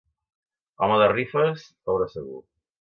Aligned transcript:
Home 0.85 0.97
de 1.03 1.11
rifes, 1.13 1.69
pobre 1.91 2.11
segur. 2.19 2.45